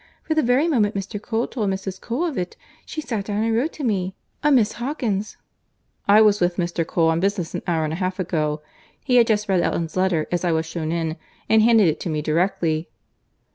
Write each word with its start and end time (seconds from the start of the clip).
for 0.23 0.33
the 0.33 0.41
very 0.41 0.67
moment 0.67 0.95
Mr. 0.95 1.21
Cole 1.21 1.45
told 1.45 1.69
Mrs. 1.69 2.01
Cole 2.01 2.25
of 2.25 2.35
it, 2.35 2.57
she 2.87 3.01
sat 3.01 3.25
down 3.25 3.43
and 3.43 3.55
wrote 3.55 3.71
to 3.73 3.83
me. 3.83 4.15
A 4.41 4.51
Miss 4.51 4.71
Hawkins—" 4.73 5.37
"I 6.07 6.23
was 6.23 6.41
with 6.41 6.57
Mr. 6.57 6.83
Cole 6.87 7.09
on 7.09 7.19
business 7.19 7.53
an 7.53 7.61
hour 7.67 7.83
and 7.83 7.93
a 7.93 7.97
half 7.97 8.17
ago. 8.19 8.63
He 9.03 9.17
had 9.17 9.27
just 9.27 9.47
read 9.47 9.61
Elton's 9.61 9.95
letter 9.95 10.25
as 10.31 10.43
I 10.43 10.53
was 10.53 10.65
shewn 10.65 10.91
in, 10.91 11.17
and 11.47 11.61
handed 11.61 11.87
it 11.87 11.99
to 11.99 12.09
me 12.09 12.23
directly." 12.23 12.89